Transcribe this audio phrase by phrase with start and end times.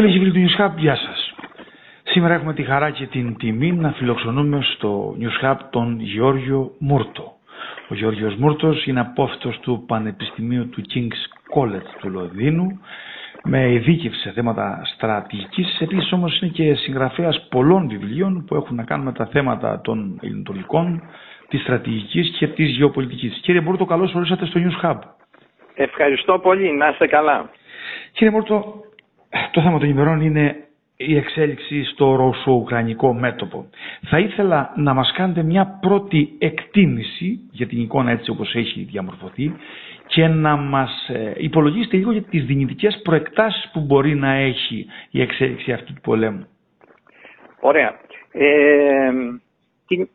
[0.00, 1.34] Φίλε και φίλοι του News Hub, γεια σας.
[2.02, 7.32] Σήμερα έχουμε τη χαρά και την τιμή να φιλοξενούμε στο News Hub τον Γιώργιο Μούρτο.
[7.88, 12.80] Ο Γιώργιος Μούρτος είναι απόφυτος του Πανεπιστημίου του King's College του Λονδίνου
[13.44, 15.80] με ειδίκευση σε θέματα στρατηγικής.
[15.80, 20.18] Επίσης όμως είναι και συγγραφέας πολλών βιβλίων που έχουν να κάνουν με τα θέματα των
[20.22, 21.02] ελληνοτολικών,
[21.48, 23.40] της στρατηγικής και της γεωπολιτικής.
[23.42, 24.98] Κύριε Μούρτο, καλώς ορίσατε στο News Hub.
[25.74, 26.72] Ευχαριστώ πολύ.
[26.72, 27.50] Να είστε καλά.
[28.12, 28.84] Κύριε Μούρτο,
[29.50, 30.64] το θέμα των ημερών είναι
[30.96, 33.66] η εξέλιξη στο ρωσο-ουκρανικό μέτωπο.
[34.08, 39.52] Θα ήθελα να μας κάνετε μια πρώτη εκτίμηση για την εικόνα έτσι όπως έχει διαμορφωθεί
[40.06, 45.20] και να μας ε, υπολογίσετε λίγο για τις δυνητικές προεκτάσεις που μπορεί να έχει η
[45.20, 46.46] εξέλιξη αυτού του πολέμου.
[47.60, 48.00] Ωραία.
[48.32, 49.10] Ε,
[49.86, 50.08] την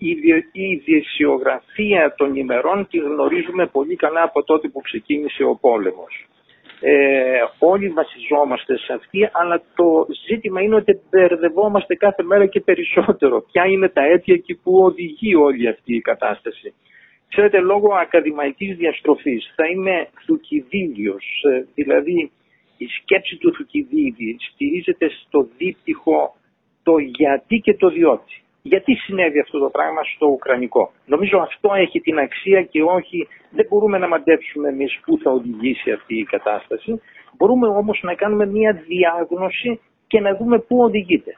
[0.51, 6.25] ιδιαισιογραφία των ημερών τη γνωρίζουμε πολύ καλά από τότε που ξεκίνησε ο πόλεμος.
[6.79, 13.45] Ε, όλοι βασιζόμαστε σε αυτή, αλλά το ζήτημα είναι ότι μπερδευόμαστε κάθε μέρα και περισσότερο.
[13.51, 16.73] Ποια είναι τα αίτια και που οδηγεί όλη αυτή η κατάσταση.
[17.29, 22.31] Ξέρετε, λόγω ακαδημαϊκής διαστροφής θα είμαι θουκυδίδιος, ε, δηλαδή
[22.77, 26.35] η σκέψη του Θουκυδίδη στηρίζεται στο δίπτυχο
[26.83, 28.43] το γιατί και το διότι.
[28.71, 33.65] Γιατί συνέβη αυτό το πράγμα στο Ουκρανικό; Νομίζω αυτό έχει την αξία και όχι, δεν
[33.69, 37.01] μπορούμε να μαντέψουμε εμείς πού θα οδηγήσει αυτή η κατάσταση.
[37.37, 41.37] Μπορούμε όμως να κάνουμε μια διάγνωση και να δούμε πού οδηγείται.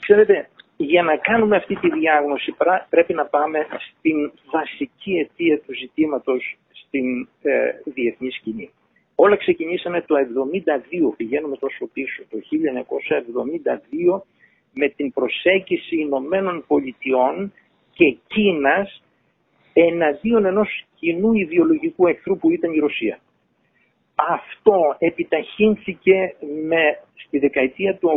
[0.00, 2.54] Ξέρετε, για να κάνουμε αυτή τη διάγνωση
[2.88, 7.50] πρέπει να πάμε στην βασική αιτία του ζητήματος στην ε,
[7.84, 8.70] διεθνή σκηνή.
[9.14, 10.14] Όλα ξεκινήσαμε το
[11.12, 12.38] 1972, πηγαίνουμε τόσο πίσω, το
[14.16, 14.20] 1972
[14.78, 17.52] με την προσέγγιση Ηνωμένων Πολιτειών
[17.92, 19.02] και Κίνας
[19.72, 23.18] εναντίον ενός κοινού ιδεολογικού εχθρού που ήταν η Ρωσία.
[24.14, 26.34] Αυτό επιταχύνθηκε
[26.68, 28.08] με, στη δεκαετία του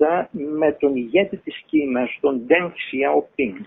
[0.00, 3.64] 80 με τον ηγέτη της Κίνας, τον Deng Xiaoping.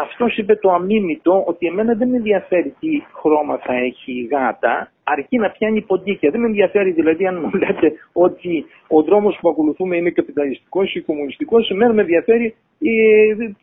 [0.00, 4.92] Αυτός είπε το αμίμητο ότι εμένα δεν με ενδιαφέρει τι χρώμα θα έχει η γάτα,
[5.04, 6.30] αρκεί να πιάνει ποντίκια.
[6.30, 11.00] Δεν με ενδιαφέρει δηλαδή αν μου λέτε ότι ο δρόμος που ακολουθούμε είναι καπιταλιστικός ή
[11.00, 11.70] κομμουνιστικός.
[11.70, 12.54] Εμένα με ενδιαφέρει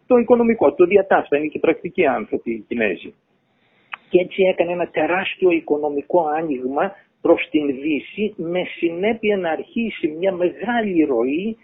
[0.08, 1.38] το οικονομικό, το διατάφτα.
[1.38, 3.14] Είναι και πρακτικοί άνθρωποι οι Κινέζοι.
[4.10, 10.32] Και έτσι έκανε ένα τεράστιο οικονομικό άνοιγμα προς την Δύση με συνέπεια να αρχίσει μια
[10.32, 11.58] μεγάλη ροή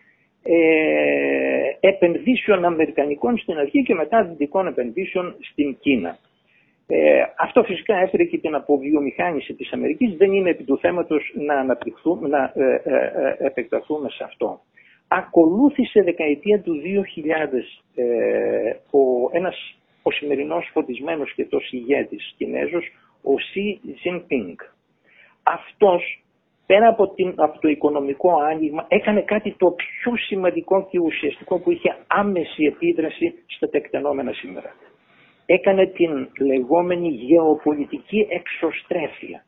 [0.48, 6.18] ε, επενδύσεων αμερικανικών στην αρχή και μετά δυτικών επενδύσεων στην Κίνα.
[6.88, 10.16] Ε, αυτό φυσικά έφερε και την αποβιομηχάνηση της Αμερικής.
[10.18, 14.60] Δεν είναι επί του θέματος να, αναπτυχθούμε, να ε, ε, ε, επεκταθούμε σε αυτό.
[15.08, 17.62] Ακολούθησε δεκαετία του 2000
[17.96, 22.86] ε, ο, ένας, ο σημερινός φωτισμένος και τόσο ηγέτης Κινέζος,
[23.22, 24.56] ο Xi Jinping.
[25.44, 26.25] Αυτός
[26.66, 31.72] πέρα από, την, από το οικονομικό άνοιγμα, έκανε κάτι το πιο σημαντικό και ουσιαστικό που
[31.72, 34.76] είχε άμεση επίδραση στα τεκτενόμενα σήμερα.
[35.46, 39.46] Έκανε την λεγόμενη γεωπολιτική εξωστρέφεια.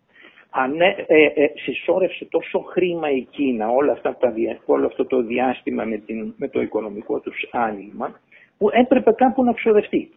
[0.50, 4.34] Ανέ, ε, ε, συσσόρευσε τόσο χρήμα η Κίνα όλα αυτά τα,
[4.66, 8.20] όλο αυτό το διάστημα με, την, με το οικονομικό τους άνοιγμα
[8.58, 10.10] που έπρεπε κάπου να ξοδευτεί.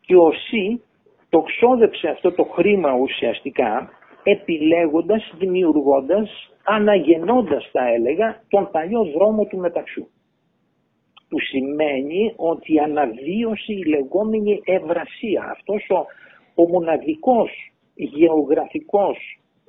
[0.00, 0.82] Και ο ΣΥ
[1.28, 3.90] το ξόδεψε αυτό το χρήμα ουσιαστικά
[4.22, 10.06] επιλέγοντας, δημιουργώντας, αναγεννώντας θα έλεγα τον παλιό δρόμο του μεταξού.
[11.28, 15.42] Που σημαίνει ότι αναβίωσε η λεγόμενη ευρασία.
[15.50, 16.06] Αυτός ο,
[16.62, 17.50] ο μοναδικός
[17.94, 19.16] γεωγραφικός,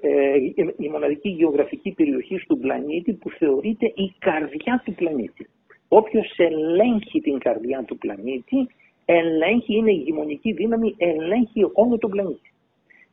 [0.01, 0.35] ε,
[0.77, 5.47] η μοναδική γεωγραφική περιοχή του πλανήτη που θεωρείται η καρδιά του πλανήτη.
[5.87, 8.67] Όποιος ελέγχει την καρδιά του πλανήτη,
[9.05, 12.50] ελέγχει, είναι η γημονική δύναμη, ελέγχει όλο τον πλανήτη.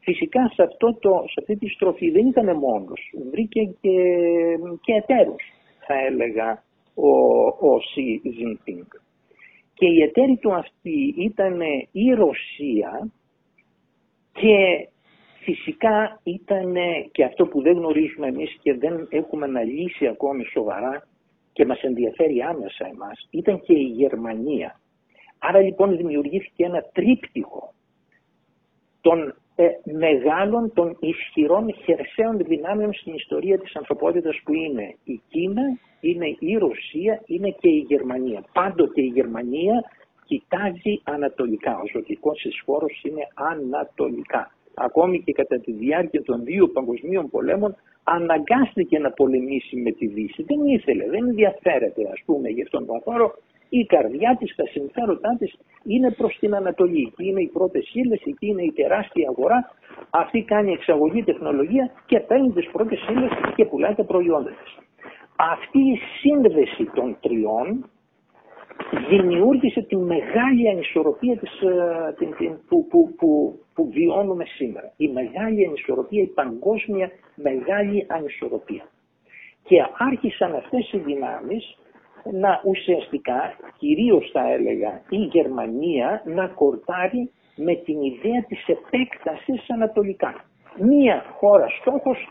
[0.08, 3.96] Φυσικά σε, αυτό το, σε αυτή τη στροφή δεν ήταν μόνος, βρήκε και,
[4.80, 5.42] και εταίρους
[5.86, 6.62] θα έλεγα
[6.94, 7.08] ο,
[7.46, 8.86] ο Xi Jinping.
[9.74, 11.60] Και η εταίροι του αυτή ήταν
[11.92, 13.10] η Ρωσία
[14.32, 14.88] και
[15.40, 16.74] φυσικά ήταν
[17.12, 21.06] και αυτό που δεν γνωρίζουμε εμείς και δεν έχουμε αναλύσει ακόμη σοβαρά
[21.52, 24.80] και μας ενδιαφέρει άμεσα εμάς, ήταν και η Γερμανία.
[25.38, 27.72] Άρα λοιπόν δημιουργήθηκε ένα τρίπτυχο
[29.00, 29.34] των ε,
[29.84, 35.62] μεγάλων των ισχυρών χερσαίων δυνάμεων στην ιστορία της ανθρωπότητας που είναι η Κίνα,
[36.00, 38.44] είναι η Ρωσία, είναι και η Γερμανία.
[38.52, 39.84] Πάντοτε η Γερμανία
[40.24, 41.78] κοιτάζει ανατολικά.
[41.78, 44.52] Ο ζωτικός της χώρος είναι ανατολικά.
[44.74, 50.42] Ακόμη και κατά τη διάρκεια των δύο παγκοσμίων πολέμων αναγκάστηκε να πολεμήσει με τη Δύση.
[50.42, 53.34] Δεν ήθελε, δεν ενδιαφέρεται ας πούμε για αυτόν τον χώρο
[53.68, 57.12] η καρδιά της, τα συμφέροντά της είναι προς την Ανατολή.
[57.12, 59.70] Εκεί είναι οι πρώτες ύλες, εκεί είναι η τεράστια αγορά.
[60.10, 64.78] Αυτή κάνει εξαγωγή τεχνολογία και παίρνει τις πρώτες ύλες και πουλάει τα προϊόντα της.
[65.36, 67.90] Αυτή η σύνδεση των τριών
[69.08, 74.92] δημιούργησε τη μεγάλη ανισορροπία της, ε, την, την, που, που, που, που βιώνουμε σήμερα.
[74.96, 78.84] Η μεγάλη ανισορροπία, η παγκόσμια μεγάλη ανισορροπία.
[79.62, 81.78] Και άρχισαν αυτές οι δυνάμεις
[82.24, 90.34] να ουσιαστικά, κυρίως θα έλεγα η Γερμανία, να κορτάρει με την ιδέα της επέκτασης ανατολικά.
[90.78, 92.28] Μία χώρα στόχος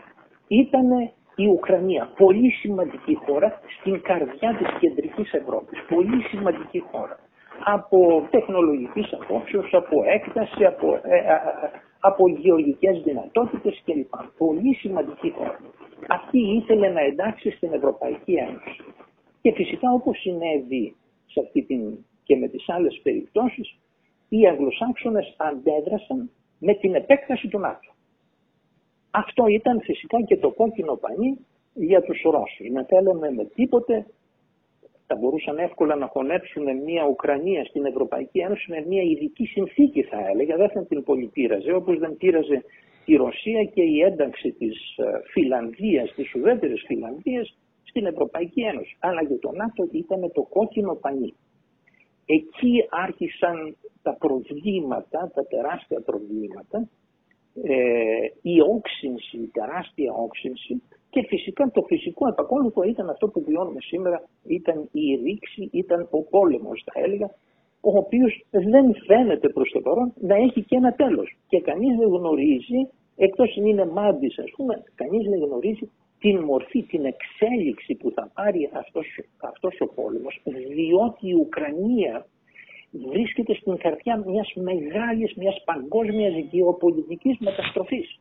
[0.48, 7.18] ήταν η Ουκρανία, πολύ σημαντική χώρα στην καρδιά της κεντρικής Ευρώπης, πολύ σημαντική χώρα.
[7.64, 11.38] Από τεχνολογικής απόψεως, από έκταση, από, ε, ε, ε,
[12.00, 14.14] από γεωργικές δυνατότητες κλπ.
[14.38, 15.58] Πολύ σημαντική χώρα.
[16.08, 18.84] Αυτή ήθελε να εντάξει στην Ευρωπαϊκή Ένωση.
[19.40, 20.96] Και φυσικά όπως συνέβη
[21.26, 23.76] σε αυτή την και με τις άλλες περιπτώσεις,
[24.28, 27.90] οι Αγγλοσάξονες αντέδρασαν με την επέκταση του ΝΑΤΟ.
[29.10, 31.38] Αυτό ήταν φυσικά και το κόκκινο πανί
[31.74, 32.70] για τους Ρώσους.
[32.70, 34.06] Να θέλαμε με τίποτε
[35.10, 40.28] θα μπορούσαν εύκολα να χωνέψουν μια Ουκρανία στην Ευρωπαϊκή Ένωση με μια ειδική συνθήκη θα
[40.28, 42.64] έλεγα, δεν θα την πολυπήραζε όπως δεν πήραζε
[43.04, 47.58] η Ρωσία και η ένταξη της ε, Φιλανδίας, της ουδέτερης Φιλανδίας
[47.98, 48.96] στην Ευρωπαϊκή Ένωση.
[48.98, 51.34] Αλλά για το ΝΑΤΟ ήταν το κόκκινο πανί.
[52.26, 56.88] Εκεί άρχισαν τα προβλήματα, τα τεράστια προβλήματα
[57.62, 57.76] ε,
[58.42, 64.28] η όξυνση, η τεράστια όξυνση και φυσικά το φυσικό επακόλουθο ήταν αυτό που βιώνουμε σήμερα,
[64.46, 67.26] ήταν η ρήξη, ήταν ο πόλεμος θα έλεγα,
[67.80, 71.36] ο οποίος δεν φαίνεται προς το παρόν να έχει και ένα τέλος.
[71.48, 72.80] Και κανείς δεν γνωρίζει,
[73.16, 78.30] εκτός αν είναι μάντης ας πούμε, κανείς δεν γνωρίζει την μορφή, την εξέλιξη που θα
[78.34, 79.06] πάρει αυτός,
[79.36, 82.26] αυτός ο πόλεμος, διότι η Ουκρανία
[82.90, 88.20] βρίσκεται στην καρδιά μιας μεγάλης, μιας παγκόσμιας γεωπολιτικής μεταστροφής.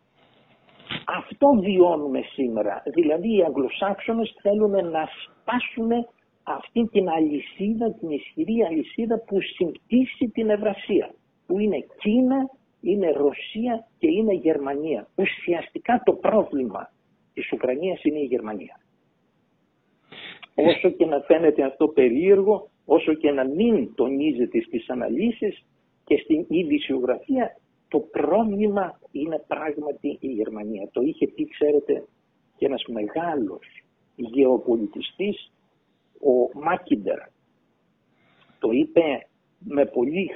[1.05, 2.83] Αυτό βιώνουμε σήμερα.
[2.85, 5.89] Δηλαδή οι Αγγλοσάξονες θέλουν να σπάσουν
[6.44, 11.13] αυτή την αλυσίδα, την ισχυρή αλυσίδα που συμπτύσσει την Ευρασία.
[11.47, 12.49] Που είναι Κίνα,
[12.81, 15.07] είναι Ρωσία και είναι Γερμανία.
[15.15, 16.89] Ουσιαστικά το πρόβλημα
[17.37, 18.79] της Ουκρανίας είναι η Γερμανία.
[20.55, 25.65] Όσο και να φαίνεται αυτό περίεργο, όσο και να μην τονίζεται στις αναλύσεις
[26.05, 27.57] και στην ειδησιογραφία,
[27.87, 30.89] το πρόβλημα είναι πράγματι η Γερμανία.
[30.91, 32.05] Το είχε πει, ξέρετε,
[32.57, 33.65] και ένας μεγάλος
[34.15, 35.51] γεωπολιτιστής,
[36.19, 37.19] ο Μάκιντερ.
[38.59, 39.27] Το είπε
[39.59, 40.31] με πολύ,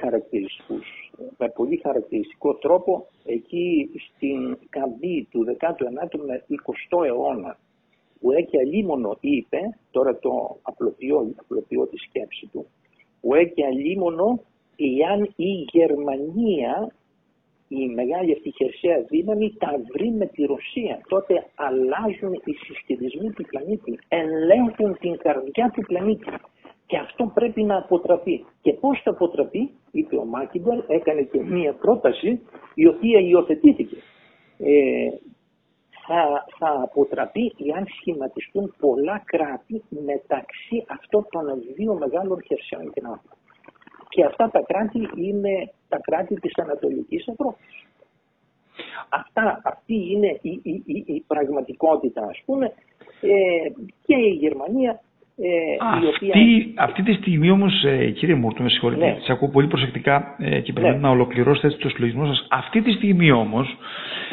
[1.38, 7.58] με πολύ χαρακτηριστικό τρόπο εκεί στην καμπή του 19ου με 20ου αιώνα
[8.22, 9.58] που έχει αλίμονο είπε,
[9.90, 12.66] τώρα το απλοποιώ, απλοποιώ τη σκέψη του,
[13.20, 14.42] που έχει αλίμονο
[14.76, 16.94] εάν η Γερμανία,
[17.68, 21.00] η μεγάλη αυτή χερσαία δύναμη, τα βρει με τη Ρωσία.
[21.08, 26.30] Τότε αλλάζουν οι συσχετισμοί του πλανήτη, ελέγχουν την καρδιά του πλανήτη.
[26.92, 28.44] Και αυτό πρέπει να αποτραπεί.
[28.62, 32.40] Και πώς θα αποτραπεί, είπε ο Μάκιντελ, έκανε και μία πρόταση
[32.74, 33.96] η οποία υιοθετήθηκε.
[34.58, 35.08] Ε,
[36.06, 41.44] θα, θα αποτραπεί εάν σχηματιστούν πολλά κράτη μεταξύ αυτών των
[41.76, 43.20] δύο μεγάλων χερσαίων κοινών.
[44.08, 47.86] Και αυτά τα κράτη είναι τα κράτη της Ανατολικής Ευρώπης.
[49.08, 52.72] Αυτά, αυτή είναι η, η, η, η πραγματικότητα ας πούμε
[53.20, 53.68] ε,
[54.06, 55.00] και η Γερμανία
[55.44, 56.72] ε, αυτή, οποία...
[56.76, 59.16] αυτή τη στιγμή όμως, ε, κύριε Μούρτο, με συγχωρείτε, ναι.
[59.28, 61.00] ακούω πολύ προσεκτικά ε, και πρέπει ναι.
[61.00, 62.46] να ολοκληρώσετε το συλλογισμό σας.
[62.50, 63.76] Αυτή τη στιγμή όμως,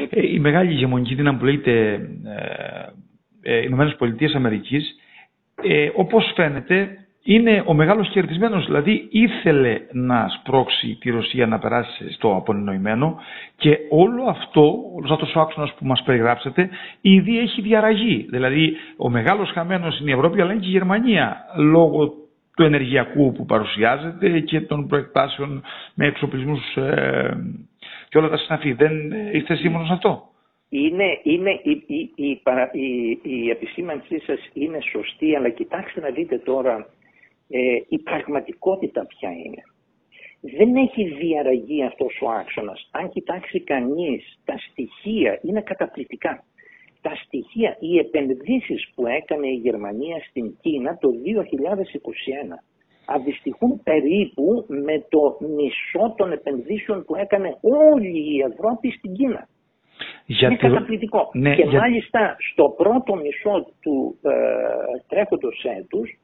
[0.10, 1.94] ε, η μεγάλη ηγεμονική δύναμη που λέγεται
[3.42, 4.96] ε, ε, Ηνωμένες Πολιτείες Αμερικής,
[5.64, 6.90] ε, όπως φαίνεται,
[7.24, 13.20] είναι ο μεγάλος κερδισμένος, δηλαδή ήθελε να σπρώξει τη Ρωσία να περάσει στο απονενοημένο
[13.56, 16.70] και όλο αυτό, όλος αυτός ο άξονας που μας περιγράψετε,
[17.02, 18.26] ήδη έχει διαραγεί.
[18.30, 22.14] Δηλαδή ο μεγάλος χαμένος είναι η Ευρώπη αλλά είναι και η Γερμανία λόγω
[22.56, 27.38] του ενεργειακού που παρουσιάζεται και των προεκτάσεων με εξοπλισμούς ε,
[28.10, 28.72] και όλα τα συναφή.
[28.74, 30.24] Δεν είστε σύμφωνο σε αυτό;
[30.70, 36.38] Είναι, είναι, η, η, η, η, η επισήμανσή σας είναι σωστή, αλλά κοιτάξτε να δείτε
[36.38, 36.88] τώρα
[37.50, 39.64] ε, η πραγματικότητα ποια είναι.
[40.42, 42.90] Δεν έχει διαραγεί αυτός ο άξονας.
[42.92, 46.44] Αν κοιτάξει κανείς τα στοιχεία είναι καταπληκτικά.
[47.02, 52.64] Τα στοιχεία, οι επενδύσεις που έκανε η Γερμανία στην Κίνα το 2021
[53.06, 59.48] αντιστοιχούν περίπου με το μισό των επενδύσεων που έκανε όλη η Ευρώπη στην Κίνα.
[60.26, 61.30] Είναι καταπληκτικό.
[61.34, 64.32] Ναι, και μάλιστα στο πρώτο μισό του ε,
[65.08, 66.20] τρέχοντος έτους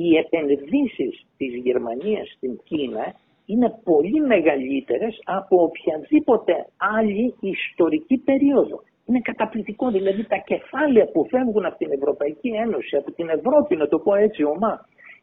[0.00, 3.06] οι επενδύσεις της Γερμανίας στην Κίνα
[3.46, 8.82] είναι πολύ μεγαλύτερες από οποιαδήποτε άλλη ιστορική περίοδο.
[9.08, 9.90] είναι καταπληκτικό.
[9.90, 14.14] Δηλαδή τα κεφάλαια που φεύγουν από την Ευρωπαϊκή Ένωση, από την Ευρώπη, να το πω
[14.14, 14.74] έτσι ομά,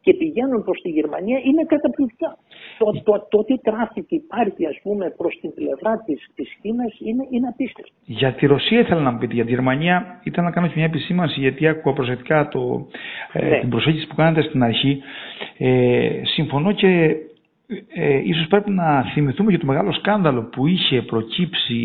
[0.05, 2.37] και πηγαίνουν προς τη Γερμανία είναι καταπληκτικά.
[2.77, 7.23] Το, το, το τι traffic υπάρχει ας πούμε προς την πλευρά της, της Κίνας είναι,
[7.29, 7.93] είναι απίστευτο.
[8.05, 11.39] Για τη Ρωσία ήθελα να μου πείτε, για τη Γερμανία ήταν να κάνω μια επισήμανση
[11.39, 12.87] γιατί άκουγα προσεκτικά το,
[13.33, 13.59] ε, ναι.
[13.59, 15.01] την προσέγγιση που κάνατε στην αρχή.
[15.57, 17.15] Ε, συμφωνώ και
[17.93, 21.79] ε, ίσως πρέπει να θυμηθούμε για το μεγάλο σκάνδαλο που είχε προκύψει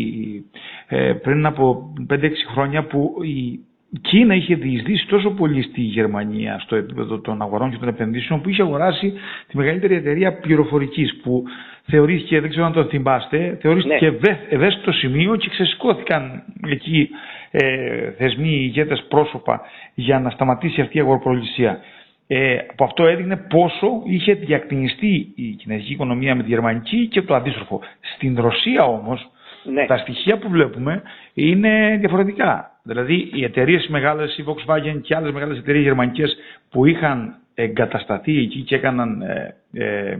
[0.87, 3.70] ε, πριν από 5-6 χρόνια που η η
[4.01, 8.49] Κίνα είχε διεισδύσει τόσο πολύ στη Γερμανία στο επίπεδο των αγορών και των επενδύσεων που
[8.49, 9.13] είχε αγοράσει
[9.47, 11.43] τη μεγαλύτερη εταιρεία πληροφορικής που
[11.85, 14.39] θεωρήθηκε, δεν ξέρω αν το θυμάστε, θεωρήθηκε ναι.
[14.49, 17.09] ευαίσθητο σημείο και ξεσηκώθηκαν εκεί
[17.51, 19.61] ε, θεσμοί, ηγέτες πρόσωπα
[19.93, 21.79] για να σταματήσει αυτή η αγοροπολισία.
[22.27, 27.35] Ε, από αυτό έδειχνε πόσο είχε διακτηνιστεί η κινέζικη οικονομία με τη γερμανική και το
[27.35, 27.81] αντίστροφο.
[28.15, 29.29] Στην Ρωσία όμως
[29.63, 29.85] ναι.
[29.85, 31.01] τα στοιχεία που βλέπουμε
[31.33, 32.71] είναι διαφορετικά.
[32.83, 36.37] Δηλαδή οι εταιρείες μεγάλες, η Volkswagen και άλλες μεγάλες εταιρείες γερμανικές
[36.69, 40.17] που είχαν εγκατασταθεί εκεί και έκαναν, ε, ε,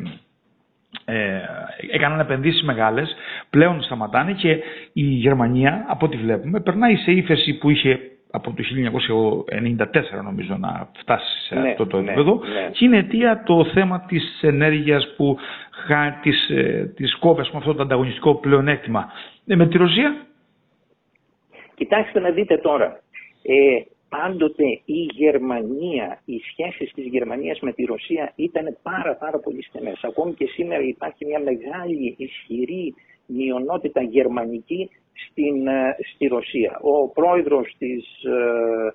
[1.06, 1.42] ε,
[1.92, 3.16] έκαναν επενδύσεις μεγάλες,
[3.50, 4.60] πλέον σταματάνε και
[4.94, 8.00] η Γερμανία, από ό,τι βλέπουμε, περνάει σε ύφεση που είχε
[8.32, 8.64] από το
[10.20, 13.66] 1994 νομίζω να φτάσει σε ναι, αυτό το ναι, επίπεδο ναι, και είναι αιτία το
[13.66, 15.38] θέμα της ενέργειας που
[16.22, 19.12] της, ε, της κόβες με αυτό το ανταγωνιστικό πλεονέκτημα.
[19.46, 20.26] Ε, με τη Ρωσία;
[21.82, 23.00] Κοιτάξτε να δείτε τώρα.
[23.42, 29.64] Ε, πάντοτε η Γερμανία, οι σχέσεις της Γερμανίας με τη Ρωσία ήταν πάρα πάρα πολύ
[29.64, 30.00] στενές.
[30.04, 32.94] Ακόμη και σήμερα υπάρχει μια μεγάλη ισχυρή
[33.26, 34.90] μειονότητα γερμανική
[35.30, 36.80] στην, ε, στη Ρωσία.
[36.82, 38.94] Ο πρόεδρος της, ε,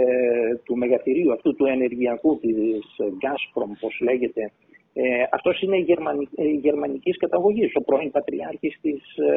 [0.00, 4.52] ε, του μεγαθυρίου αυτού του ενεργειακού της Gazprom, πώς λέγεται,
[5.00, 5.04] ε,
[5.36, 7.70] αυτός είναι γερμανικ, ε, γερμανικής καταγωγής.
[7.74, 9.32] Ο πρώην πατριάρχης της ε,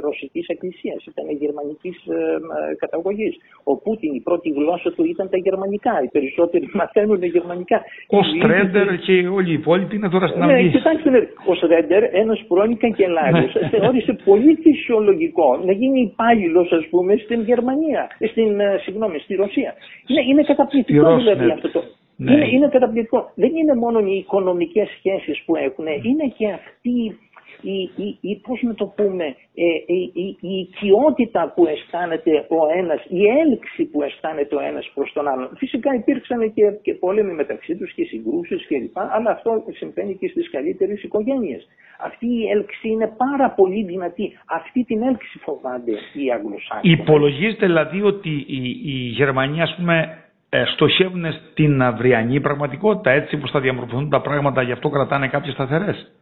[0.00, 3.34] Ρωσικής Εκκλησίας ήταν γερμανικής ε, καταγωγής.
[3.64, 5.94] Ο Πούτιν η πρώτη γλώσσα του ήταν τα γερμανικά.
[6.04, 7.78] Οι περισσότεροι μαθαίνουν γερμανικά.
[8.18, 10.64] Ο Στρέντερ και όλοι οι υπόλοιποι είναι τώρα στην ναι, Αυγή.
[10.64, 13.68] Ναι, κοιτάξτε, ο Στρέντερ, ένας πρώην καγκελάριος, ναι.
[13.68, 19.74] θεώρησε πολύ φυσιολογικό να γίνει υπάλληλος, ας πούμε, στην Γερμανία, στην, ε, συγγνώμη, στη Ρωσία.
[20.06, 21.82] Είναι, είναι καταπληκτικό δηλαδή αυτό το.
[22.16, 22.32] Ναι.
[22.32, 23.30] Είναι, είναι καταπληκτικό.
[23.34, 27.18] Δεν είναι μόνο οι οικονομικές σχέσεις που έχουν, είναι και αυτή
[27.64, 32.78] η, η, η πώς να το πούμε, ε, η, η, η οικειότητα που αισθάνεται ο
[32.78, 35.50] ένας, η έλξη που αισθάνεται ο ένας προς τον άλλον.
[35.56, 38.98] Φυσικά υπήρξαν και, και πόλεμοι μεταξύ τους και συγκρούσεις κλπ.
[38.98, 41.68] Αλλά αυτό συμβαίνει και στις καλύτερες οικογένειες.
[42.00, 44.38] Αυτή η έλξη είναι πάρα πολύ δυνατή.
[44.46, 46.90] Αυτή την έλξη φοβάται οι Αγγλοσάξοι.
[46.90, 50.23] Υπολογίζεται δηλαδή ότι η, η Γερμανία ας πούμε ε,
[50.72, 56.12] στοχεύουν στην αυριανή πραγματικότητα, έτσι που θα διαμορφωθούν τα πράγματα, γι' αυτό κρατάνε κάποιες σταθερές.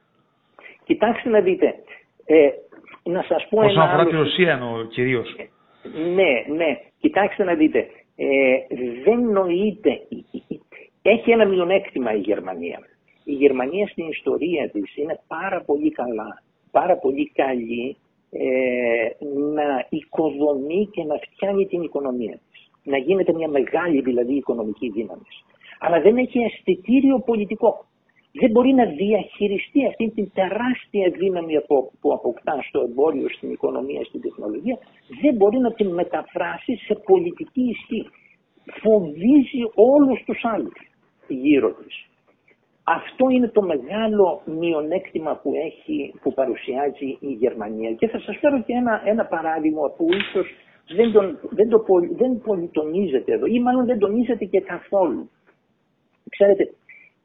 [0.84, 1.74] Κοιτάξτε να δείτε.
[2.24, 2.48] Ε,
[3.02, 5.36] να σας πω Όσον αφορά τη Ρωσία εννοώ κυρίως.
[6.14, 6.78] Ναι, ναι.
[7.00, 7.86] Κοιτάξτε να δείτε.
[8.16, 8.26] Ε,
[9.04, 10.00] δεν νοείται.
[11.02, 12.78] Έχει ένα μειονέκτημα η Γερμανία.
[13.24, 17.96] Η Γερμανία στην ιστορία της είναι πάρα πολύ καλά, πάρα πολύ καλή
[18.30, 19.24] ε,
[19.54, 22.38] να οικοδομεί και να φτιάνει την οικονομία
[22.82, 25.26] να γίνεται μια μεγάλη δηλαδή οικονομική δύναμη.
[25.78, 27.84] Αλλά δεν έχει αισθητήριο πολιτικό.
[28.32, 31.54] Δεν μπορεί να διαχειριστεί αυτή την τεράστια δύναμη
[32.00, 34.78] που αποκτά στο εμπόριο, στην οικονομία, στην τεχνολογία.
[35.22, 38.08] Δεν μπορεί να την μεταφράσει σε πολιτική ισχύ.
[38.82, 40.76] Φοβίζει όλους τους άλλους
[41.28, 42.06] γύρω της.
[42.84, 47.92] Αυτό είναι το μεγάλο μειονέκτημα που, έχει, που παρουσιάζει η Γερμανία.
[47.92, 50.46] Και θα σας φέρω και ένα, ένα παράδειγμα που ίσως
[50.96, 55.30] δεν, τον, δεν, το, δεν πολυτονίζεται εδώ ή μάλλον δεν τονίζεται και καθόλου.
[56.28, 56.72] Ξέρετε,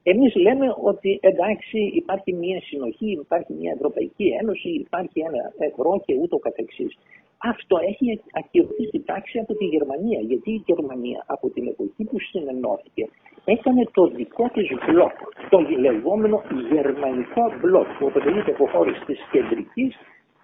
[0.03, 6.13] εμείς λέμε ότι εντάξει υπάρχει μια συνοχή, υπάρχει μια Ευρωπαϊκή Ένωση, υπάρχει ένα ευρώ και
[6.21, 6.97] ούτω καθεξής.
[7.38, 12.19] Αυτό έχει ακυρωθεί στην πράξη από τη Γερμανία, γιατί η Γερμανία από την εποχή που
[12.19, 13.09] συνενώθηκε
[13.45, 15.17] έκανε το δικό της μπλοκ,
[15.50, 19.95] το λεγόμενο γερμανικό μπλοκ, που αποτελείται από χώρες της κεντρικής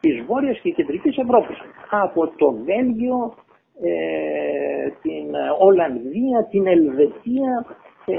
[0.04, 1.58] της Βόρειας και Κεντρικής Ευρώπης.
[1.90, 3.34] Από το Βέλγιο,
[3.82, 7.66] ε, την Ολλανδία, την Ελβετία,
[8.06, 8.18] ε,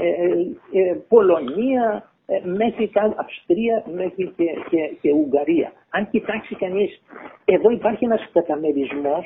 [0.79, 2.09] ε, Πολωνία,
[2.43, 5.71] μέχρι Αυστρία, μέχρι και, και, και Ουγγαρία.
[5.89, 7.01] Αν κοιτάξει κανείς,
[7.45, 9.25] εδώ υπάρχει ένας καταμερισμός,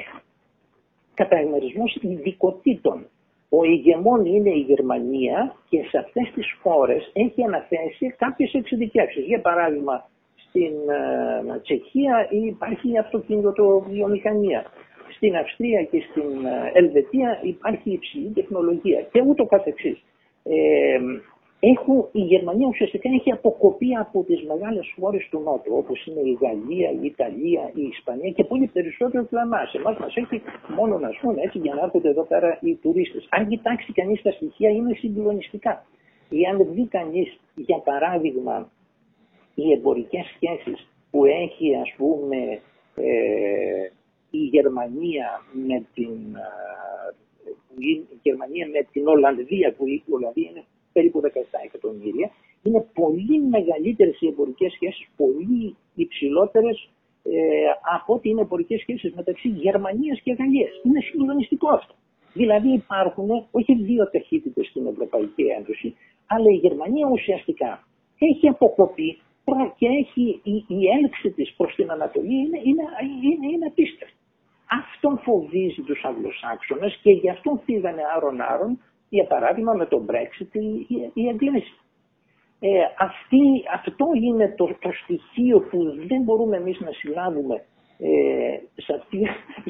[1.13, 3.07] καταμερισμός ειδικοτήτων.
[3.49, 9.25] Ο ηγεμόν είναι η Γερμανία και σε αυτές τις χώρες έχει αναθέσει κάποιες εξειδικεύσεις.
[9.25, 10.09] Για παράδειγμα,
[10.49, 10.73] στην
[11.53, 14.65] ε, Τσεχία υπάρχει αυτοκίνητο βιομηχανία.
[15.15, 20.03] Στην Αυστρία και στην ε, Ελβετία υπάρχει υψηλή τεχνολογία και ούτω καθεξής.
[20.43, 20.99] Ε,
[21.59, 26.37] έχουν, η Γερμανία ουσιαστικά έχει αποκοπεί από τις μεγάλες χώρες του Νότου, όπως είναι η
[26.41, 29.73] Γαλλία, η Ιταλία, η Ισπανία και πολύ περισσότερο από εμάς.
[29.73, 30.41] Εμάς μας έχει
[30.77, 33.27] μόνο να πούμε έτσι για να έρχονται εδώ πέρα οι τουρίστες.
[33.29, 35.85] Αν κοιτάξει κανείς τα στοιχεία είναι συγκλονιστικά.
[36.29, 38.69] Ή αν δει κανείς, για παράδειγμα,
[39.59, 42.61] οι εμπορικές σχέσεις που έχει ας πούμε
[42.95, 43.91] ε,
[44.31, 45.27] η Γερμανία
[45.67, 50.63] με την, ε, η Γερμανία με την Ολλανδία, που η Ολλανδία είναι
[50.93, 51.27] περίπου 17
[51.65, 52.31] εκατομμύρια,
[52.63, 56.89] είναι πολύ μεγαλύτερες οι εμπορικές σχέσεις, πολύ υψηλότερες
[57.23, 57.39] ε,
[57.97, 60.71] από ότι είναι εμπορικές σχέσεις μεταξύ Γερμανίας και Γαλλίας.
[60.83, 61.93] Είναι συγκλονιστικό αυτό.
[62.33, 65.95] Δηλαδή υπάρχουν όχι δύο ταχύτητες στην Ευρωπαϊκή Ένωση,
[66.27, 67.87] αλλά η Γερμανία ουσιαστικά
[68.19, 69.17] έχει αποκοπεί
[69.77, 72.83] και έχει η, η έλξη της προς την Ανατολή είναι, είναι,
[73.33, 74.13] είναι, είναι απίστευτη.
[74.81, 80.87] Αυτόν φοβίζει τους Αγγλοσάξονες και γι' αυτό φύγανε άρον-άρον, για παράδειγμα με τον Brexit οι,
[81.13, 81.67] οι Αγγλές.
[82.59, 83.41] Ε, αυτή,
[83.73, 85.77] αυτό είναι το, το στοιχείο που
[86.07, 87.63] δεν μπορούμε εμείς να συλλάβουμε
[87.97, 89.27] ε, σε, αυτή,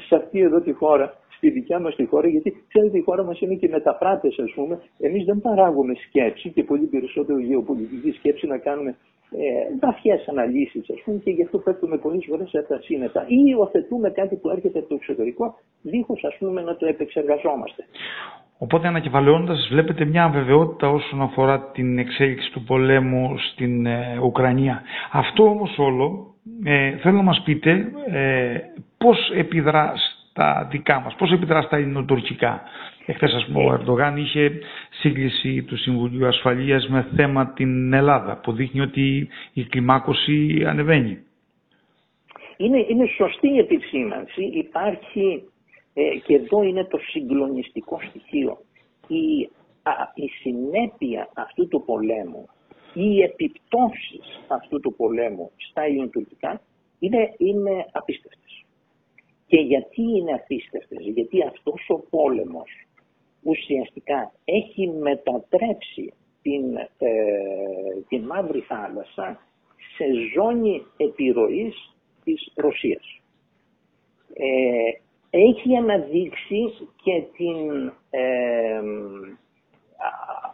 [0.07, 3.41] σε αυτή εδώ τη χώρα, στη δικιά μας τη χώρα, γιατί ξέρετε η χώρα μας
[3.41, 4.81] είναι και μεταπράτες ας πούμε.
[4.99, 8.97] Εμείς δεν παράγουμε σκέψη και πολύ περισσότερο γεωπολιτική σκέψη να κάνουμε
[9.31, 13.25] ε, βαθιέ αναλύσεις, ας πούμε, και γι' αυτό πέφτουμε πολλές φορές σε τα σύννετα.
[13.27, 17.83] Ή υιοθετούμε κάτι που έρχεται από το εξωτερικό, δίχως ας πούμε να το επεξεργαζόμαστε.
[18.61, 24.81] Οπότε ανακεφαλαιώνοντας, βλέπετε μια αβεβαιότητα όσον αφορά την εξέλιξη του πολέμου στην ε, Ουκρανία.
[25.11, 26.33] Αυτό όμως όλο
[26.63, 28.57] ε, θέλω να μας πείτε ε,
[28.97, 29.93] πώς επιδρά
[30.29, 32.61] στα δικά μας, πώς επιδρά στα ελληνοτουρκικά;
[33.05, 34.59] Εχθές, ας πούμε, ο Ερντογάν είχε
[34.89, 41.23] σύγκληση του Συμβουλίου Ασφαλείας με θέμα την Ελλάδα, που δείχνει ότι η κλιμάκωση ανεβαίνει.
[42.57, 44.43] Είναι, είναι σωστή η επισήμανση.
[44.43, 45.43] Υπάρχει,
[45.93, 48.57] ε, και εδώ είναι το συγκλονιστικό στοιχείο,
[49.07, 49.49] η,
[50.13, 52.45] η συνέπεια αυτού του πολέμου,
[52.93, 56.61] οι επιπτώσεις αυτού του πολέμου στα ελληνοτουρκικά
[56.99, 58.38] είναι, είναι απίστευτες.
[59.49, 62.69] Και γιατί είναι απίστευτες, γιατί αυτός ο πόλεμος
[63.43, 69.39] ουσιαστικά έχει μετατρέψει την, ε, την Μαύρη Θάλασσα
[69.95, 73.19] σε ζώνη επιρροής της Ρωσίας.
[74.33, 74.91] Ε,
[75.29, 78.81] έχει αναδείξει και την ε,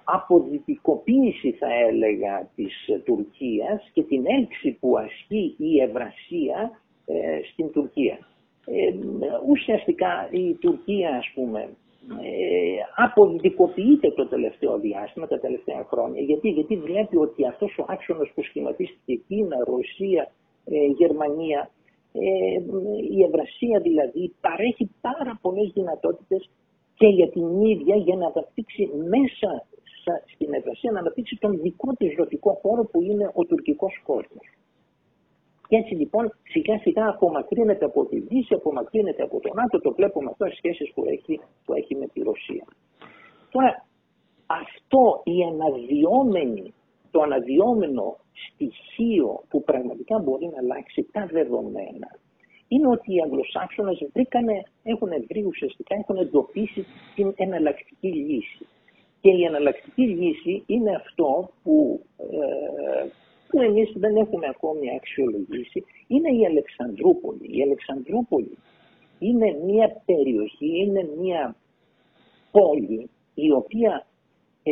[0.04, 2.74] αποδυτικοποίηση θα έλεγα της
[3.06, 8.28] Τουρκίας και την έλξη που ασκεί η Ευρασία ε, στην Τουρκία.
[9.22, 11.70] Ε, ουσιαστικά η Τουρκία ας πούμε
[12.22, 16.22] ε, αποδικοποιείται το τελευταίο διάστημα, τα τελευταία χρόνια.
[16.22, 20.32] Γιατί, γιατί βλέπει ότι αυτός ο άξονας που σχηματίστηκε Κίνα, Ρωσία,
[20.66, 21.70] ε, Γερμανία,
[22.12, 22.58] ε,
[23.16, 26.50] η Ευρασία δηλαδή παρέχει πάρα πολλές δυνατότητες
[26.98, 29.66] και για την ίδια για να αναπτύξει μέσα
[30.34, 34.46] στην Ευρασία να αναπτύξει τον δικό της ζωτικό χώρο που είναι ο τουρκικός κόσμος.
[35.68, 40.30] Και έτσι λοιπόν σιγά σιγά απομακρύνεται από τη Δύση, απομακρύνεται από τον ΝΑΤΟ, το βλέπουμε
[40.32, 42.66] αυτό στις σχέσεις που έχει, που έχει με τη Ρωσία.
[43.52, 43.86] Τώρα
[44.46, 46.74] αυτό η αναδυόμενη,
[47.12, 52.08] το αναδυόμενο στοιχείο που πραγματικά μπορεί να αλλάξει τα δεδομένα
[52.68, 58.68] είναι ότι οι Αγγλοσάξονες βρήκανε, έχουν βρει ουσιαστικά, έχουν εντοπίσει την εναλλακτική λύση.
[59.22, 63.08] Και η εναλλακτική λύση είναι αυτό που ε,
[63.56, 67.58] που εμείς δεν έχουμε ακόμη αξιολογήσει είναι η Αλεξανδρούπολη.
[67.58, 68.58] Η Αλεξανδρούπολη
[69.20, 71.56] είναι μια περιοχή, είναι μια
[72.52, 74.06] πόλη η οποία
[74.64, 74.72] ε,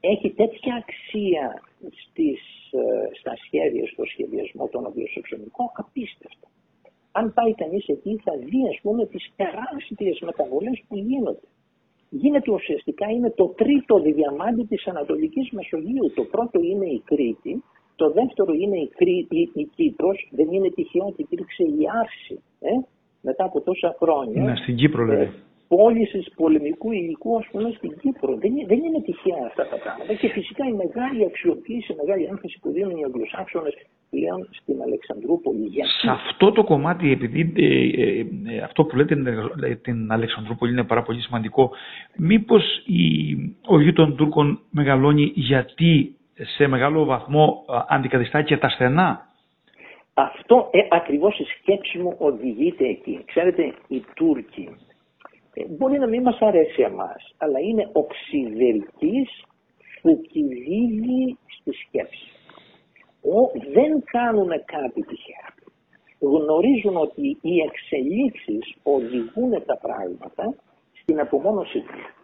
[0.00, 1.62] έχει τέτοια αξία
[2.02, 2.40] στις,
[2.70, 6.46] ε, στα σχέδια, στο σχεδιασμό των αγγλοσαξονικών απίστευτο.
[7.12, 11.48] Αν πάει κανείς εκεί θα δει ας πούμε τις τεράστιες μεταβολές που γίνονται.
[12.10, 16.12] Γίνεται ουσιαστικά, είναι το τρίτο διαμάντι της Ανατολικής Μεσογείου.
[16.14, 17.62] Το πρώτο είναι η Κρήτη,
[17.96, 22.42] το δεύτερο είναι η, Κρή, η, η Κύπρος, δεν είναι τυχαίο ότι υπήρξε η άρση
[22.60, 22.70] ε,
[23.20, 24.42] μετά από τόσα χρόνια.
[24.42, 25.22] Ναι, στην Κύπρο δηλαδή.
[25.22, 25.30] Ε,
[25.74, 28.30] πώλησης πολεμικού υλικού, ας πούμε, στην Κύπρο.
[28.42, 30.14] Δεν, δεν είναι τυχαία αυτά τα πράγματα.
[30.20, 33.74] Και φυσικά η μεγάλη αξιοποίηση, η μεγάλη έμφαση που δίνουν οι Αγγλοσάξονες
[34.10, 35.66] πλέον στην Αλεξανδρούπολη.
[35.74, 35.90] Γιατί...
[35.90, 37.66] Σε αυτό το κομμάτι, επειδή ε,
[38.02, 39.14] ε, ε αυτό που λέτε
[39.62, 41.70] ε, την Αλεξανδρούπολη είναι πάρα πολύ σημαντικό,
[42.16, 42.64] μήπως
[43.66, 49.26] ο γη των Τούρκων μεγαλώνει γιατί σε μεγάλο βαθμό αντικαθιστά και τα στενά.
[50.14, 53.22] Αυτό ε, ακριβώς η σκέψη μου οδηγείται εκεί.
[53.26, 54.76] Ξέρετε, οι Τούρκοι
[55.54, 59.44] ε, μπορεί να μην μας αρέσει εμάς, αλλά είναι οξυδερκής
[60.02, 62.30] που κυλίδει στη σκέψη.
[63.22, 65.48] Ο, δεν κάνουν κάτι τυχαία.
[66.18, 70.54] Γνωρίζουν ότι οι εξελίξεις οδηγούν τα πράγματα
[71.02, 72.21] στην απομόνωσή τους.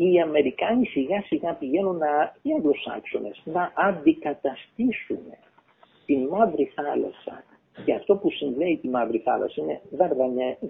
[0.00, 5.24] Οι Αμερικάνοι σιγά σιγά πηγαίνουν να, οι Αγγλοσάξονες να αντικαταστήσουν
[6.06, 7.44] τη Μαύρη Θάλασσα
[7.84, 9.80] και αυτό που συνδέει τη Μαύρη Θάλασσα είναι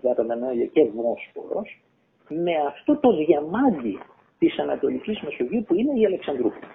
[0.02, 1.80] Δαρδανέλια και Βόσπορος
[2.28, 3.98] με αυτό το διαμάντι
[4.38, 6.72] της Ανατολικής Μεσογείου που είναι η Αλεξανδρούπολη.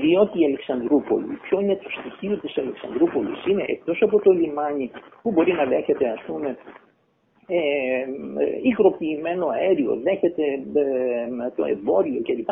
[0.00, 4.90] Διότι η Αλεξανδρούπολη, ποιο είναι το στοιχείο της Αλεξανδρούπολης, είναι εκτός από το λιμάνι
[5.22, 6.56] που μπορεί να δέχεται ας πούμε
[7.46, 7.58] ε,
[8.62, 12.48] υγροποιημένο αέριο, δέχεται ε, το εμπόριο κλπ.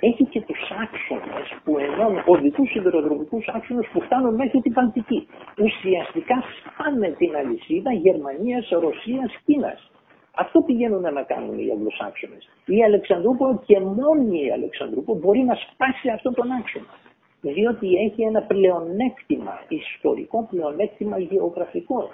[0.00, 5.28] Έχει και τους άξονες που ενώνουν οδικούς σιδηροδρομικούς άξονες που φτάνουν μέχρι την Παλτική.
[5.62, 9.90] Ουσιαστικά σπάνε την αλυσίδα Γερμανίας, Ρωσίας, Κίνας.
[10.36, 12.38] Αυτό πηγαίνουν να κάνουν οι Αγγλοσάξονε.
[12.66, 16.94] Η Αλεξανδρούπολη και μόνη η Αλεξανδρούπολη μπορεί να σπάσει αυτόν τον άξονα.
[17.40, 22.10] Διότι έχει ένα πλεονέκτημα ιστορικό, πλεονέκτημα γεωγραφικό,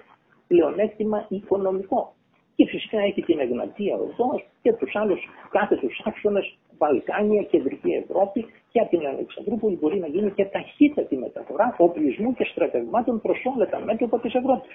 [0.48, 2.12] πλεονέκτημα οικονομικό.
[2.60, 5.20] Και φυσικά έχει την Εγνατία οδό και τους άλλους
[5.50, 11.74] κάθετου άξονες, Βαλκάνια, Κεντρική Ευρώπη και από την Αλεξανδρούπολη μπορεί να γίνει και ταχύτατη μεταφορά
[11.78, 14.74] οπλισμού και στρατευμάτων προς όλα τα μέτωπα της Ευρώπης.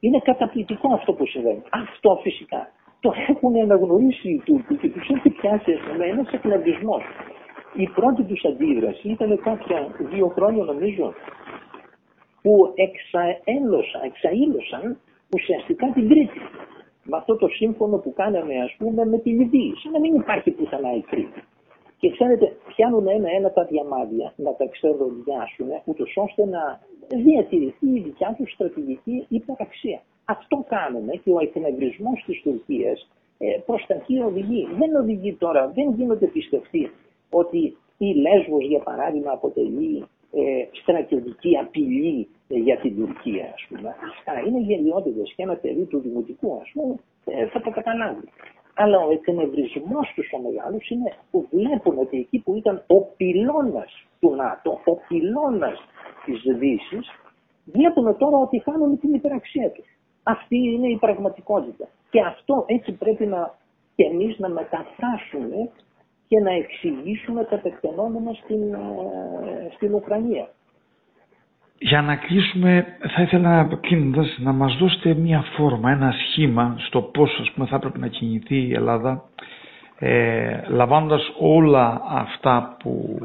[0.00, 1.62] Είναι καταπληκτικό αυτό που συμβαίνει.
[1.70, 7.00] Αυτό φυσικά το έχουν αναγνωρίσει οι Τούρκοι και τους έχει πιάσει με ένας εκνευρισμό.
[7.74, 11.14] Η πρώτη τους αντίδραση ήταν κάποια δύο χρόνια νομίζω
[12.42, 14.98] που εξαέλωσαν, εξαήλωσαν
[15.34, 16.40] ουσιαστικά την Κρήτη.
[17.04, 20.50] Με αυτό το σύμφωνο που κάναμε ας πούμε με τη Λιβύη, σαν να μην υπάρχει
[20.50, 21.42] πουθενά η Κρήτη.
[21.98, 28.34] Και ξέρετε, πιάνουν ένα-ένα τα διαμάδια να τα ξεροδιάσουν, ούτως ώστε να διατηρηθεί η δικιά
[28.38, 30.00] τους στρατηγική υπεραξία.
[30.24, 34.68] Αυτό κάνουμε και ο εκνευρισμός της Τουρκίας ε, προς τα εκεί οδηγεί.
[34.78, 36.90] Δεν οδηγεί τώρα, δεν γίνονται πιστευτοί
[37.30, 43.88] ότι η Λέσβος για παράδειγμα αποτελεί ε, στρατιωτική απειλή ε, για την Τουρκία ας πούμε.
[43.88, 46.94] Αυτά είναι γελιότητες και ένα παιδί του δημοτικού ας πούμε
[47.24, 48.28] ε, θα το καταλάβει.
[48.74, 54.06] Αλλά ο εκνευρισμός τους ο μεγάλος είναι που βλέπουν ότι εκεί που ήταν ο πυλώνας
[54.20, 55.78] του ΝΑΤΟ, ο πυλώνας
[56.24, 57.10] της Δύσης,
[57.64, 59.86] βλέπουν τώρα ότι χάνουν την υπεραξία τους.
[60.22, 61.88] Αυτή είναι η πραγματικότητα.
[62.10, 63.54] Και αυτό έτσι πρέπει να
[63.96, 65.70] και εμείς να μεταφράσουμε
[66.28, 68.78] και να εξηγήσουμε τα τεκτενόμενα στην, ε,
[69.74, 70.48] στην Ουκρανία.
[71.78, 77.38] Για να κλείσουμε, θα ήθελα κλείνοντας να μας δώσετε μια φόρμα, ένα σχήμα στο πώς
[77.40, 79.24] ας πούμε, θα έπρεπε να κινηθεί η Ελλάδα
[79.98, 83.18] ε, λαμβάνοντας όλα αυτά που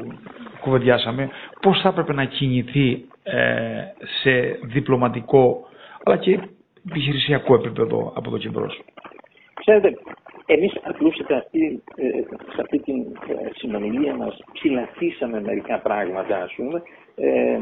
[0.60, 1.28] κουβεντιάσαμε,
[1.60, 3.82] πώς θα έπρεπε να κινηθεί ε,
[4.22, 5.66] σε διπλωματικό
[6.04, 6.40] αλλά και
[6.88, 8.80] επιχειρησιακό επίπεδο από εδώ και μπρος.
[9.54, 9.98] Ξέρετε,
[10.54, 12.22] εμείς απλούσατε αυτή, ε,
[12.54, 12.96] σε αυτή την
[13.28, 16.82] ε, συνομιλία μας ψηλαθήσαμε μερικά πράγματα, ας πούμε,
[17.14, 17.58] ε,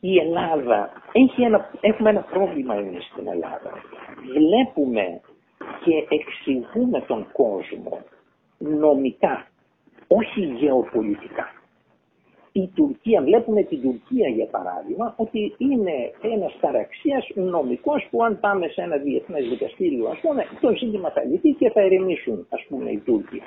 [0.00, 3.72] η Ελλάδα, έχει ένα, έχουμε ένα πρόβλημα εμείς στην Ελλάδα.
[4.34, 5.20] Βλέπουμε
[5.84, 7.98] και εξηγούμε τον κόσμο
[8.58, 9.46] νομικά,
[10.08, 11.59] όχι γεωπολιτικά.
[12.52, 18.66] Η Τουρκία, βλέπουμε την Τουρκία για παράδειγμα, ότι είναι ένας ταραξία νομικός που αν πάμε
[18.68, 22.90] σε ένα διεθνές δικαστήριο, ας πούμε, το ζήτημα θα λυθεί και θα ερεμήσουν, ας πούμε,
[22.90, 23.42] οι Τούρκοι.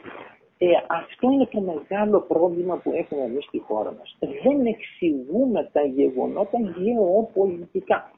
[0.58, 4.18] Ε, αυτό είναι το μεγάλο πρόβλημα που έχουμε εμείς στη χώρα μας.
[4.20, 8.12] Δεν εξηγούμε τα γεγονότα γεωπολιτικά.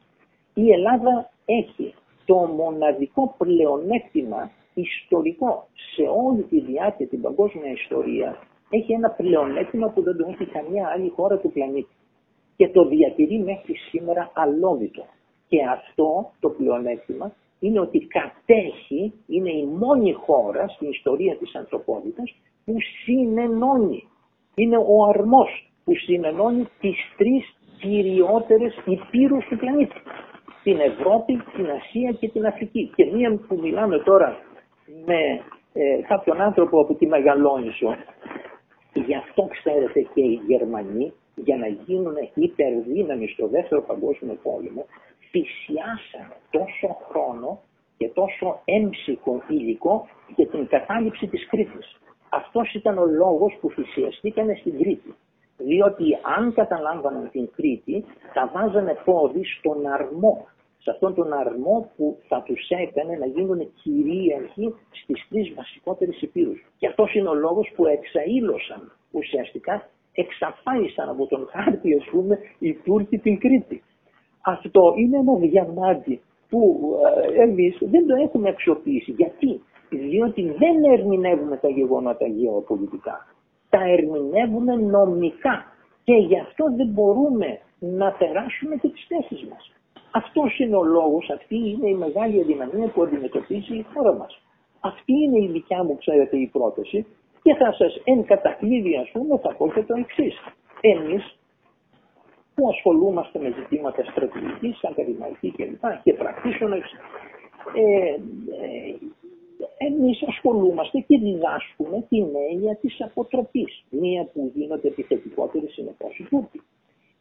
[0.53, 1.93] Η Ελλάδα έχει
[2.25, 8.37] το μοναδικό πλεονέκτημα ιστορικό σε όλη τη διάρκεια την παγκόσμια ιστορία
[8.75, 11.95] έχει ένα πλεονέκτημα που δεν το έχει καμία άλλη χώρα του πλανήτη
[12.57, 15.05] και το διατηρεί μέχρι σήμερα αλόβητο.
[15.47, 22.35] Και αυτό το πλεονέκτημα είναι ότι κατέχει, είναι η μόνη χώρα στην ιστορία της ανθρωπότητας
[22.65, 24.07] που συνενώνει.
[24.55, 29.95] Είναι ο αρμός που συνενώνει τις τρεις κυριότερες υπήρους του πλανήτη.
[30.63, 32.91] Την Ευρώπη, την Ασία και την Αφρική.
[32.95, 34.37] Και μία που μιλάμε τώρα
[35.05, 35.19] με
[35.73, 37.95] ε, κάποιον άνθρωπο από τη Μεγαλόνισο,
[38.99, 44.85] γι' αυτό ξέρετε και οι Γερμανοί, για να γίνουν υπερδύναμοι στο δεύτερο παγκόσμιο πόλεμο,
[45.29, 47.59] θυσιάσαν τόσο χρόνο
[47.97, 51.97] και τόσο έμψυχο υλικό για την κατάληψη της Κρήτης.
[52.29, 55.15] Αυτός ήταν ο λόγος που θυσιαστήκανε στην Κρήτη.
[55.57, 60.47] Διότι αν καταλάμβαναν την Κρήτη, θα βάζανε πόδι στον αρμό.
[60.85, 66.65] Σε αυτόν τον αρμό που θα τους έκανε να γίνουν κυρίαρχοι στις τρεις βασικότερες υπήρους.
[66.77, 72.73] Και αυτός είναι ο λόγος που εξαήλωσαν ουσιαστικά, εξαφάνισαν από τον χάρτη, ας πούμε, οι
[72.73, 73.83] Τούρκοι την Κρήτη.
[74.45, 76.93] Αυτό είναι ένα διαμάντι που
[77.35, 79.11] ε, εμείς δεν το έχουμε αξιοποιήσει.
[79.11, 83.27] Γιατί; Διότι δεν ερμηνεύουμε τα γεγονότα γεωπολιτικά.
[83.69, 85.65] Τα ερμηνεύουμε νομικά.
[86.03, 89.74] Και γι' αυτό δεν μπορούμε να περάσουμε και τις θέσεις μας.
[90.21, 94.41] Αυτός είναι ο λόγος, αυτή είναι η μεγάλη αδυναμία που αντιμετωπίζει η χώρα μας.
[94.79, 97.05] Αυτή είναι η δικιά μου, ξέρετε, η πρόταση
[97.43, 100.35] Και θα σας εν κατακλείδη ας πούμε θα πω και το εξής.
[100.81, 101.37] Εμείς
[102.55, 105.83] που ασχολούμαστε με ζητήματα στρατηγικής, ακαδημαϊκή κλπ.
[106.03, 106.89] και practitioners,
[107.75, 108.09] ε,
[108.61, 108.95] ε,
[109.77, 113.83] εμείς ασχολούμαστε και διδάσκουμε την έννοια της αποτροπής.
[113.89, 116.61] Μία που γίνονται επιθετικότερη συνεπώς η Τούρκη.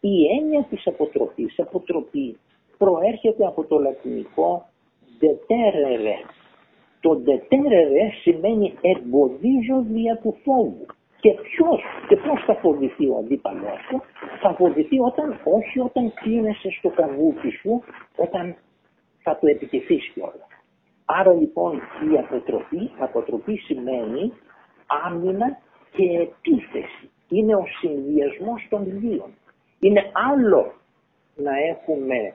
[0.00, 2.38] Η έννοια της αποτροπής, αποτροπή,
[2.78, 4.66] προέρχεται από το λατινικό
[5.20, 6.16] deterere.
[7.00, 10.86] Το deterere σημαίνει εμποδίζω δια του φόβου.
[11.20, 14.02] Και ποιος και πώς θα φοβηθεί ο αντίπαλός σου,
[14.40, 17.82] θα φοβηθεί όταν, όχι όταν κλείνεσαι στο καβούκι σου,
[18.16, 18.56] όταν
[19.22, 20.48] θα του επιτεθείς κιόλας.
[21.04, 21.80] Άρα λοιπόν
[22.12, 24.32] η αποτροπή, αποτροπή σημαίνει
[24.86, 25.58] άμυνα
[25.92, 27.10] και επίθεση.
[27.28, 29.30] Είναι ο συνδυασμός των δύο.
[29.80, 30.72] Είναι άλλο
[31.36, 32.34] να έχουμε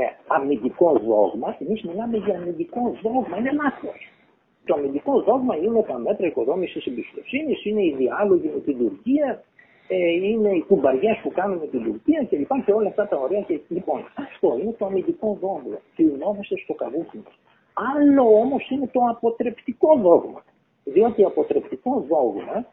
[0.00, 4.10] ε, αμυντικός δόγμα, εμείς μιλάμε για αμυντικό δόγμα, είναι λάθος.
[4.64, 9.42] Το αμυντικό δόγμα είναι τα μέτρα οικοδόμησης εμπιστοσύνης, είναι οι διάλογοι με την Τουρκία,
[9.88, 13.16] ε, είναι οι κουμπαριές που κάνουν με την Τουρκία και λοιπά και όλα αυτά τα
[13.16, 13.40] ωραία.
[13.40, 15.78] Και, λοιπόν, αυτό είναι το αμυντικό δόγμα.
[15.94, 17.34] Κλεινόμαστε στο καβούκι μας.
[17.94, 20.44] Άλλο όμως είναι το αποτρεπτικό δόγμα.
[20.84, 22.66] Διότι αποτρεπτικό δόγμα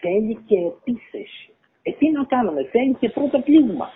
[0.00, 1.50] θέλει και επίθεση.
[1.82, 3.88] Ε, τι να κάνουμε, θέλει και πρώτο πλήγμα.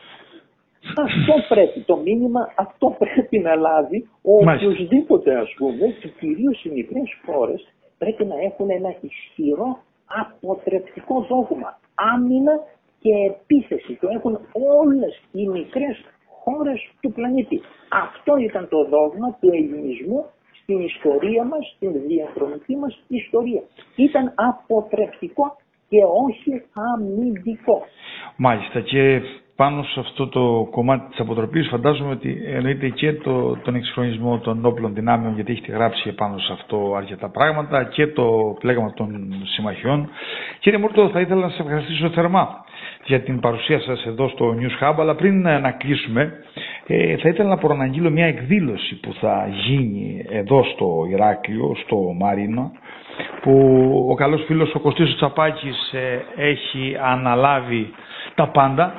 [0.97, 6.69] Αυτό πρέπει, το μήνυμα αυτό πρέπει να λάβει ο οποιοδήποτε ας πούμε και κυρίως οι
[6.69, 7.67] μικρές χώρες
[7.99, 11.79] πρέπει να έχουν ένα ισχυρό αποτρεπτικό δόγμα.
[11.95, 12.61] Άμυνα
[13.01, 13.99] και επίθεση.
[14.01, 14.39] Το έχουν
[14.83, 16.05] όλες οι μικρές
[16.43, 17.61] χώρες του πλανήτη.
[17.89, 20.25] Αυτό ήταν το δόγμα του ελληνισμού
[20.63, 23.63] στην ιστορία μας, στην διαχρονική μας ιστορία.
[23.97, 25.57] Ήταν αποτρεπτικό
[25.89, 27.83] και όχι αμυντικό.
[28.37, 29.21] Μάλιστα και
[29.57, 34.65] πάνω σε αυτό το κομμάτι της αποτροπής φαντάζομαι ότι εννοείται και το, τον εξυγχρονισμό των
[34.65, 40.09] όπλων δυνάμεων γιατί έχετε γράψει πάνω σε αυτό αρκετά πράγματα και το πλέγμα των συμμαχιών.
[40.59, 42.65] Κύριε Μούρτο θα ήθελα να σας ευχαριστήσω θερμά
[43.05, 46.33] για την παρουσία σας εδώ στο News Hub αλλά πριν να κλείσουμε
[46.87, 52.71] ε, θα ήθελα να προαναγγείλω μια εκδήλωση που θα γίνει εδώ στο Ηράκλειο, στο Μαρίνα
[53.43, 53.53] που
[54.11, 57.91] ο καλός φίλος ο Κωστής Τσαπάκης ε, έχει αναλάβει
[58.35, 58.95] τα πάντα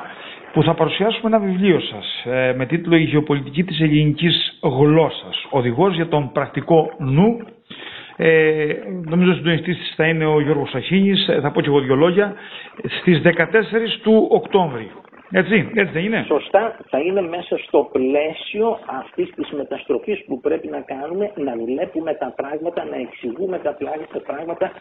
[0.57, 5.45] που θα παρουσιάσουμε ένα βιβλίο σας ε, με τίτλο «Η γεωπολιτική της ελληνικής γλώσσας.
[5.49, 7.37] Οδηγός για τον πρακτικό νου».
[8.15, 8.65] Ε,
[9.09, 12.33] νομίζω ότι συντονιστής θα είναι ο Γιώργος Σαχίνης, ε, θα πω και εγώ δύο λόγια,
[12.99, 14.91] στις 14 του Οκτώβρη.
[15.31, 16.23] Έτσι, έτσι δεν είναι.
[16.27, 22.13] Σωστά, θα είναι μέσα στο πλαίσιο αυτής της μεταστροφής που πρέπει να κάνουμε, να βλέπουμε
[22.13, 23.77] τα πράγματα, να εξηγούμε τα
[24.25, 24.71] πράγματα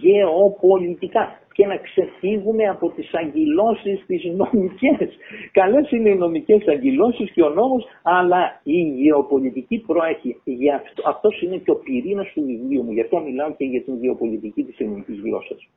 [0.00, 5.08] γεωπολιτικά και να ξεφύγουμε από τις αγκυλώσει τις νομικές.
[5.52, 10.40] Καλές είναι οι νομικές αγκυλώσει και ο νόμος, αλλά η γεωπολιτική προέχει.
[10.44, 12.92] Γι αυτό, αυτός είναι και ο πυρήνας του βιβλίου μου.
[12.92, 15.68] Γι' αυτό μιλάω και για την γεωπολιτική της ελληνικής γλώσσας.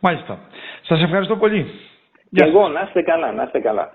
[0.00, 0.38] Μάλιστα.
[0.82, 1.66] Σας ευχαριστώ πολύ.
[2.30, 3.94] Και εγώ να είστε καλά, να είστε καλά.